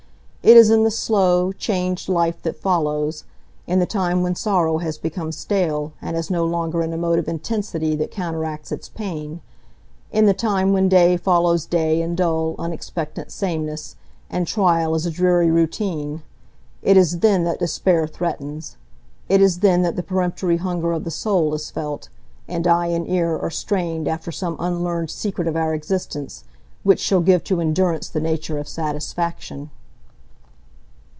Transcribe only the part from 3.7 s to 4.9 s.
the time when sorrow